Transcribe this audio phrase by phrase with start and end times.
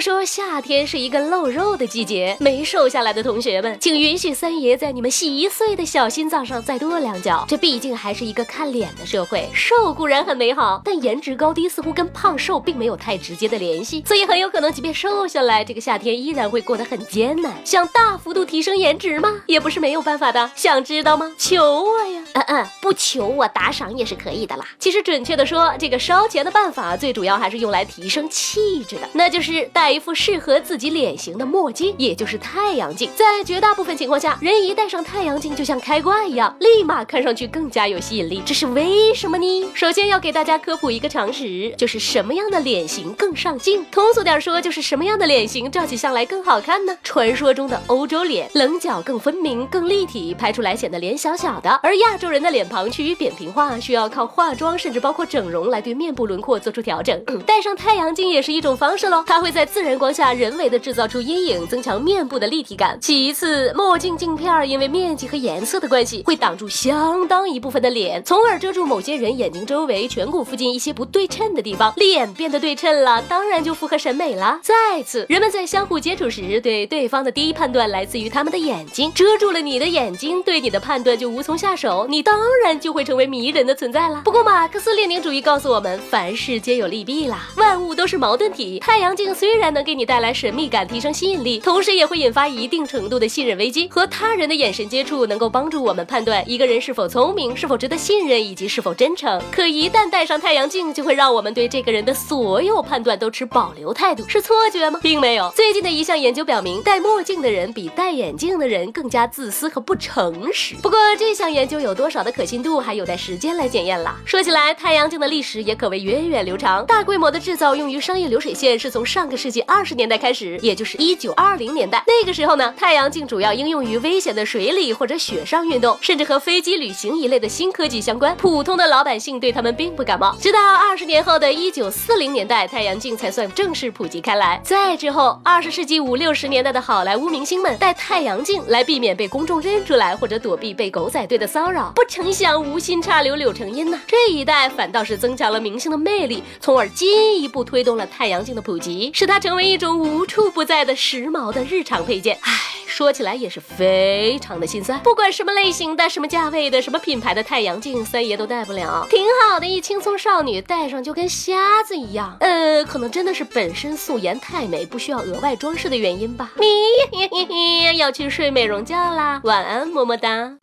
[0.00, 7.44] 说夏天是一个露肉的季节，没瘦下来的同学们，请允许三爷在你们稀碎的小心脏上再跺两脚。
[7.46, 17.52] 这毕竟还是一个看脸的社会，瘦固然很美好，但颜值高低似乎跟胖瘦并没有太直接的联系，所以很有可能即便瘦下来，这个夏天依然会过得很艰难。
[17.62, 19.42] 想大幅度提升颜值吗？
[19.44, 20.50] 也不是没有办法的。
[20.56, 21.30] 想知道吗？
[21.36, 22.22] 求我呀！
[22.32, 24.64] 嗯嗯，不求我打赏也是可以的啦。
[24.78, 29.89] 其实准确的说，这个烧钱的办法最主要还是用来提升气质的，那就是带。
[29.90, 33.10] 一副适合自己脸型的墨镜，也就是太阳镜。
[33.14, 38.42] 在绝大部分情况下，人一戴上太阳镜，就像开挂一样，立马看上去更加有吸引力。
[38.44, 39.70] 这是为什么呢？
[39.74, 43.84] 首先要给大家科普一个常识，就是什么样的脸型更上镜。
[43.90, 46.96] 通俗点说，就是什么样的脸型照起相来更好看呢？
[47.02, 57.22] 传说中的欧洲脸，棱角更分明、更立体，拍出来显得脸小小的；而亚洲人的脸庞趋于扁平化，需要靠化妆，甚至包括整容来对面部轮廓做出调整。
[57.46, 62.98] 戴上太阳镜也是一种方式喽，它会在自自然光下人为的制造出阴影，增强面部的立体感。
[63.00, 71.94] 其次，墨镜镜片因为面积和颜色的关系，会挡住相当一部分的脸，从而遮住某些人眼睛周围、颧骨附近一些不对称的地方。
[71.96, 74.60] 脸变得对称了，当然就符合审美了。
[74.62, 84.20] 再次，人们在相互接触时，对对方的第一判断来自于他们的眼睛，遮住了你的眼睛，对你的判断就无从下手，你当然就会成为迷人的存在了。
[84.26, 88.78] 不过，马克思列宁主义告诉我们，凡事皆有利弊啦，万物都是矛盾体。
[88.80, 89.69] 太阳镜虽然。
[89.70, 93.88] 能给你带来神秘感，提升吸引力，同时也会引发一定程度的信任危机。
[93.88, 99.40] 和他人的眼神接触能够帮助我们判断一个人是否聪明，是否值得信任，以及是否真诚。
[99.52, 104.98] 可一旦戴上太阳镜，就会让我们对这个人的所有判断都持保留态度，是错觉吗？
[105.02, 105.52] 并没有。
[105.54, 110.74] 最近的一项研究表明，戴墨镜的人比戴眼镜的人更加自私和不诚实。
[110.76, 114.16] 不过这项研究有多少的可信度，还有待时间来检验了。
[114.24, 119.50] 说起来，太阳镜的历史也可谓源远流长，大规模的制造用于商业流水线是从上个世。
[119.50, 128.36] 纪二十年代开始，也就是一九二零年代，那个时候呢，太阳镜主要应用于危险的水里或者雪上运动，甚至和飞机旅行一类的新科技相关。
[128.36, 130.36] 普通的老百姓对他们并不感冒。
[130.40, 134.60] 直到二十年后的一九四零年代，太阳镜才算正式普及开来。
[134.62, 141.90] 再之后，二十世纪五六十年代的好莱坞明星们戴太阳镜来避免被公众认出来，或者躲避被狗仔队的骚扰。
[141.96, 144.00] 不成想，无心插柳柳成荫呢。
[144.06, 149.39] 这一代反倒是增强了明星的魅力，从而进一步推动了太阳镜的普及，使它。
[149.40, 152.52] 成为一种无处不在的时髦的日常配件，唉，
[152.86, 155.00] 说起来也是非常的心酸。
[155.00, 159.06] 不管什么类型的、什么价位的、什么品牌的太阳镜，三爷都戴不了。
[159.08, 162.36] 挺好的一青葱少女戴上就跟瞎子一样。
[162.40, 166.52] 呃，可能真的是本身素颜太美，不需要额外装饰的原因吧。
[166.58, 170.58] 你要去睡美容觉啦，晚安，么么哒。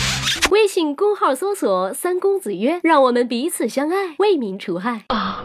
[0.52, 5.04] 微信公号搜索“三公子约”，让我们彼此相爱，为民除害。
[5.08, 5.44] 啊。